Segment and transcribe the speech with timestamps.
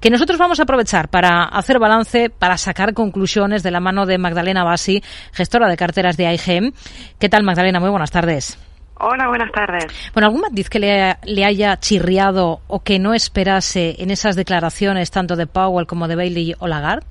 [0.00, 4.18] que nosotros vamos a aprovechar para hacer balance, para sacar conclusiones de la mano de
[4.18, 6.72] Magdalena Basi, gestora de carteras de AIGM.
[7.18, 7.80] ¿Qué tal, Magdalena?
[7.80, 8.58] Muy buenas tardes.
[9.02, 9.86] Hola, buenas tardes.
[10.12, 15.10] Bueno, ¿algún matiz que le, le, haya chirriado o que no esperase en esas declaraciones
[15.10, 17.06] tanto de Powell como de Bailey o Lagarde?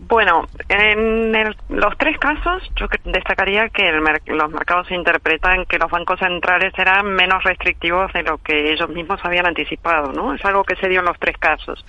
[0.00, 1.32] Bueno, en
[1.68, 3.90] los tres casos yo destacaría que
[4.26, 9.20] los mercados interpretan que los bancos centrales serán menos restrictivos de lo que ellos mismos
[9.24, 10.34] habían anticipado, ¿no?
[10.34, 11.84] Es algo que se dio en los tres casos.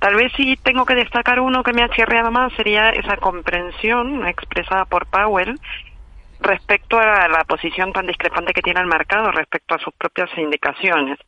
[0.00, 4.26] Tal vez si tengo que destacar uno que me ha chirriado más sería esa comprensión
[4.26, 5.58] expresada por Powell
[6.40, 11.18] respecto a la posición tan discrepante que tiene el mercado respecto a sus propias indicaciones.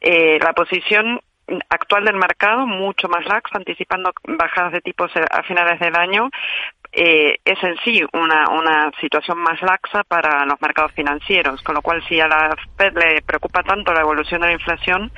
[0.00, 1.20] Eh, la posición
[1.68, 6.30] actual del mercado, mucho más lax, anticipando bajadas de tipos a finales del año,
[6.92, 11.82] eh, es en sí una, una situación más laxa para los mercados financieros, con lo
[11.82, 15.10] cual si a la Fed le preocupa tanto la evolución de la inflación,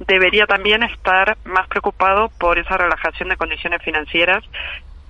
[0.00, 4.44] debería también estar más preocupado por esa relajación de condiciones financieras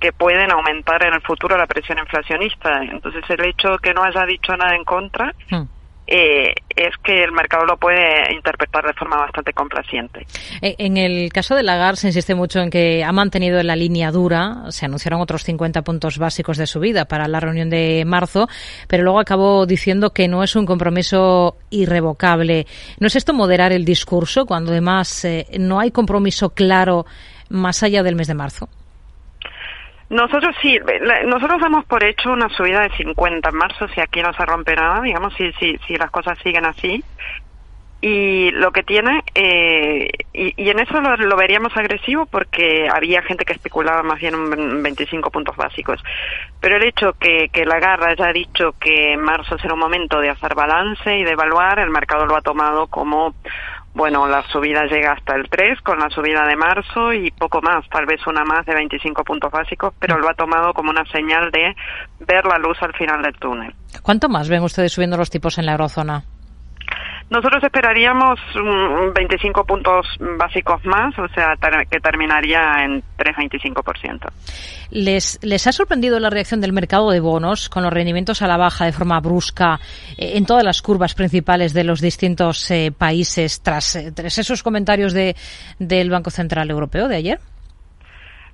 [0.00, 2.82] que pueden aumentar en el futuro la presión inflacionista.
[2.82, 5.64] Entonces, el hecho de que no haya dicho nada en contra hmm.
[6.06, 10.26] Eh, es que el mercado lo puede interpretar de forma bastante complaciente.
[10.60, 14.10] Eh, en el caso de Lagarde se insiste mucho en que ha mantenido la línea
[14.10, 14.64] dura.
[14.68, 18.48] Se anunciaron otros 50 puntos básicos de subida para la reunión de marzo,
[18.88, 22.66] pero luego acabó diciendo que no es un compromiso irrevocable.
[22.98, 27.06] ¿No es esto moderar el discurso cuando además eh, no hay compromiso claro
[27.48, 28.68] más allá del mes de marzo?
[30.10, 30.78] Nosotros sí,
[31.26, 34.76] nosotros damos por hecho una subida de 50 en marzo si aquí no se rompe
[34.76, 37.02] nada, digamos, si, si, si las cosas siguen así.
[38.06, 43.54] Y lo que tiene, eh, y, en eso lo, veríamos agresivo porque había gente que
[43.54, 46.04] especulaba más bien en 25 puntos básicos.
[46.60, 50.20] Pero el hecho que, que la garra haya dicho que en marzo será un momento
[50.20, 53.34] de hacer balance y de evaluar, el mercado lo ha tomado como
[53.94, 57.88] bueno, la subida llega hasta el 3 con la subida de marzo y poco más,
[57.88, 61.50] tal vez una más de 25 puntos básicos, pero lo ha tomado como una señal
[61.52, 61.74] de
[62.26, 63.72] ver la luz al final del túnel.
[64.02, 66.24] ¿Cuánto más ven ustedes subiendo los tipos en la eurozona?
[67.30, 68.38] Nosotros esperaríamos
[69.14, 70.06] 25 puntos
[70.38, 71.54] básicos más, o sea,
[71.90, 74.28] que terminaría en 3,25%.
[74.90, 78.56] ¿Les, ¿Les ha sorprendido la reacción del mercado de bonos con los rendimientos a la
[78.56, 79.80] baja de forma brusca
[80.18, 84.62] eh, en todas las curvas principales de los distintos eh, países tras, eh, tras esos
[84.62, 85.34] comentarios de,
[85.78, 87.40] del Banco Central Europeo de ayer?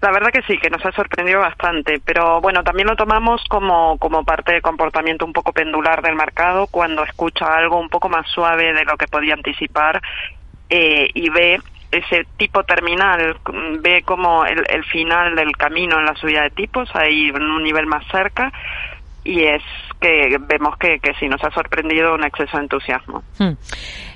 [0.01, 3.99] La verdad que sí, que nos ha sorprendido bastante, pero bueno, también lo tomamos como,
[3.99, 8.27] como parte de comportamiento un poco pendular del mercado cuando escucha algo un poco más
[8.29, 10.01] suave de lo que podía anticipar
[10.71, 11.61] eh, y ve
[11.93, 13.37] ese tipo terminal,
[13.81, 17.63] ve como el, el final del camino en la subida de tipos, ahí en un
[17.63, 18.53] nivel más cerca,
[19.25, 19.63] y es
[20.01, 23.23] que vemos que, que sí nos ha sorprendido un exceso de entusiasmo.
[23.39, 23.53] Hmm.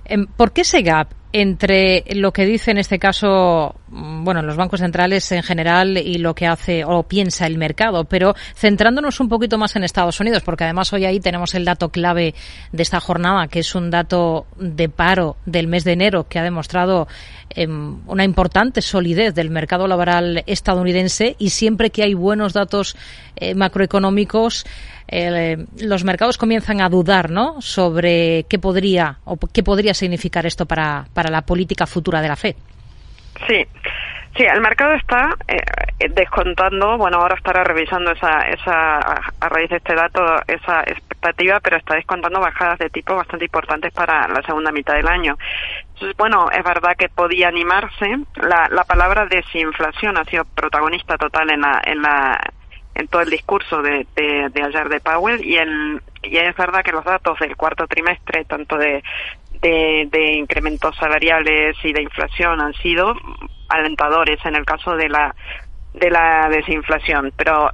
[0.04, 4.78] Em, ¿Por qué ese gap entre lo que dice en este caso, bueno, los bancos
[4.78, 9.58] centrales en general y lo que hace o piensa el mercado, pero centrándonos un poquito
[9.58, 12.36] más en Estados Unidos, porque además hoy ahí tenemos el dato clave
[12.70, 16.44] de esta jornada, que es un dato de paro del mes de enero que ha
[16.44, 17.08] demostrado
[17.50, 22.96] em, una importante solidez del mercado laboral estadounidense y siempre que hay buenos datos
[23.34, 24.66] eh, macroeconómicos,
[25.08, 27.60] eh, los mercados comienzan a dudar, ¿no?
[27.60, 32.36] Sobre qué podría o qué podría significar esto para, para la política futura de la
[32.36, 32.56] Fed.
[33.46, 33.66] Sí.
[34.36, 39.76] Sí, el mercado está eh, descontando, bueno, ahora estará revisando esa, esa, a raíz de
[39.76, 44.72] este dato, esa expectativa, pero está descontando bajadas de tipo bastante importantes para la segunda
[44.72, 45.36] mitad del año.
[45.92, 48.06] Entonces, bueno, es verdad que podía animarse.
[48.34, 52.40] La, la palabra desinflación ha sido protagonista total en la, en la,
[52.94, 56.92] en todo el discurso de, de, ayer de Powell y, el, y es verdad que
[56.92, 59.02] los datos del cuarto trimestre, tanto de,
[59.60, 63.14] de, de incrementos salariales y de inflación, han sido
[63.68, 65.34] alentadores en el caso de la
[65.94, 67.70] de la desinflación, pero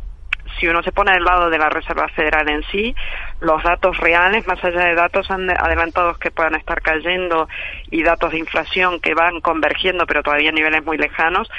[0.58, 2.94] si uno se pone del lado de la Reserva Federal en sí,
[3.40, 7.48] los datos reales, más allá de datos adelantados que puedan estar cayendo
[7.90, 11.50] y datos de inflación que van convergiendo, pero todavía a niveles muy lejanos,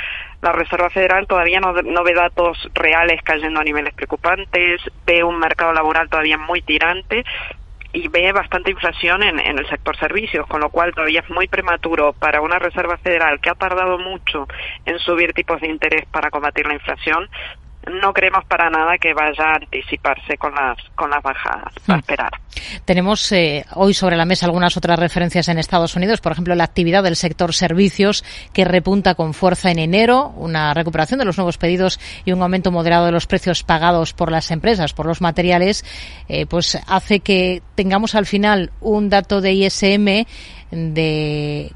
[0.42, 5.74] la Reserva Federal todavía no, ve datos reales cayendo a niveles preocupantes, ve un mercado
[5.74, 7.24] laboral todavía muy tirante
[7.94, 12.14] y ve bastante inflación en, el sector servicios, con lo cual todavía es muy prematuro
[12.14, 14.48] para una Reserva Federal que ha tardado mucho
[14.86, 17.30] en subir tipos de interés para combatir la inflación
[17.90, 21.74] no creemos para nada que vaya a anticiparse con las con las bajadas.
[21.88, 22.00] a hmm.
[22.00, 22.32] esperar.
[22.86, 26.64] Tenemos eh, hoy sobre la mesa algunas otras referencias en Estados Unidos, por ejemplo, la
[26.64, 28.24] actividad del sector servicios
[28.54, 32.72] que repunta con fuerza en enero, una recuperación de los nuevos pedidos y un aumento
[32.72, 35.86] moderado de los precios pagados por las empresas, por los materiales,
[36.28, 40.26] eh, pues hace que tengamos al final un dato de ISM
[40.72, 41.74] de,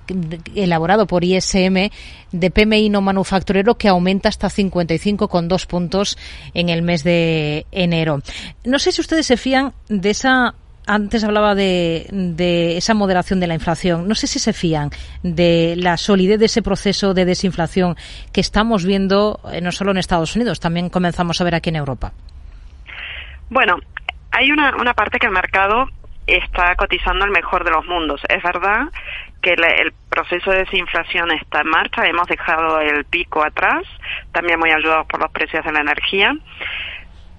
[0.56, 1.90] elaborado por ISM
[2.32, 6.18] de PMI no manufacturero que aumenta hasta 55,2 puntos
[6.54, 8.22] en el mes de enero.
[8.64, 10.56] No sé si ustedes se fían de esa
[10.88, 14.08] antes hablaba de, de, esa moderación de la inflación.
[14.08, 14.92] No sé si se fían
[15.24, 17.96] de la solidez de ese proceso de desinflación
[18.32, 21.78] que estamos viendo eh, no solo en Estados Unidos, también comenzamos a ver aquí en
[21.78, 22.14] Europa.
[23.50, 23.78] Bueno,
[24.32, 25.88] hay una, una parte que el mercado
[26.28, 28.22] está cotizando el mejor de los mundos.
[28.30, 28.88] Es verdad
[29.42, 33.84] que el proceso de desinflación está en marcha, hemos dejado el pico atrás,
[34.32, 36.34] también muy ayudados por los precios de la energía,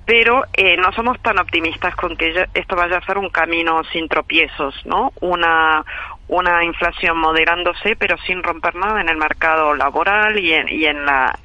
[0.05, 4.09] pero eh, no somos tan optimistas con que esto vaya a ser un camino sin
[4.09, 5.13] tropiezos, ¿no?
[5.21, 5.85] Una,
[6.29, 11.05] una inflación moderándose, pero sin romper nada en el mercado laboral y en, y en
[11.05, 11.37] la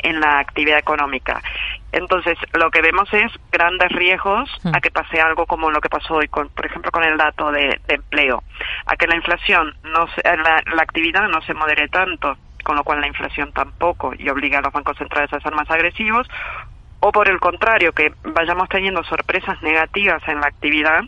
[0.00, 1.42] en la actividad económica.
[1.92, 4.74] Entonces, lo que vemos es grandes riesgos hmm.
[4.74, 7.50] a que pase algo como lo que pasó hoy, con, por ejemplo, con el dato
[7.50, 8.42] de, empleo,
[8.86, 13.00] a que la inflación, no la, la actividad no se modere tanto, con lo cual
[13.00, 16.28] la inflación tampoco, y obliga a los bancos centrales a ser más agresivos,
[17.00, 21.02] o por el contrario, que vayamos teniendo sorpresas negativas en la actividad,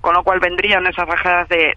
[0.00, 1.76] con lo cual vendrían esas bajadas de,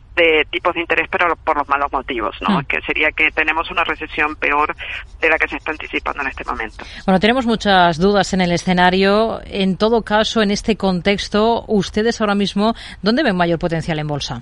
[0.49, 2.59] tipos de interés, pero por los malos motivos, ¿no?
[2.59, 2.65] Mm.
[2.65, 4.75] Que sería que tenemos una recesión peor
[5.19, 6.85] de la que se está anticipando en este momento.
[7.05, 9.41] Bueno, tenemos muchas dudas en el escenario.
[9.45, 14.41] En todo caso, en este contexto, ustedes ahora mismo, ¿dónde ven mayor potencial en bolsa?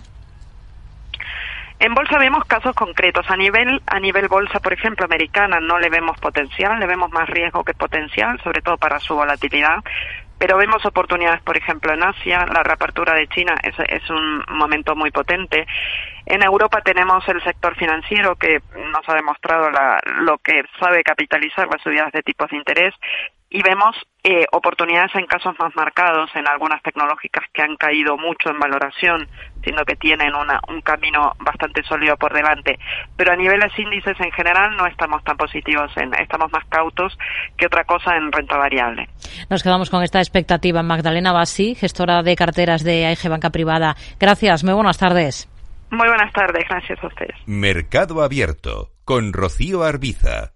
[1.82, 3.26] En bolsa vemos casos concretos.
[3.28, 7.28] A nivel, a nivel bolsa, por ejemplo, americana, no le vemos potencial, le vemos más
[7.28, 9.78] riesgo que potencial, sobre todo para su volatilidad
[10.42, 15.12] pero vemos oportunidades, por ejemplo, en Asia, la reapertura de China es, un momento muy
[15.12, 15.68] potente.
[16.26, 19.70] En Europa tenemos el sector financiero que nos ha demostrado
[20.22, 22.96] lo que sabe capitalizar las subidas de tipos de interés
[23.52, 28.50] y vemos eh, oportunidades en casos más marcados en algunas tecnológicas que han caído mucho
[28.50, 29.28] en valoración,
[29.62, 32.80] siendo que tienen una, un camino bastante sólido por delante.
[33.18, 37.18] Pero a niveles índices en general no estamos tan positivos, en, estamos más cautos
[37.58, 39.10] que otra cosa en renta variable.
[39.50, 40.82] Nos quedamos con esta expectativa.
[40.82, 43.96] Magdalena Bassi, gestora de carteras de AIG Banca Privada.
[44.18, 45.50] Gracias, muy buenas tardes.
[45.90, 47.36] Muy buenas tardes, gracias a ustedes.
[47.46, 50.50] Mercado Abierto con Rocío Arbiza.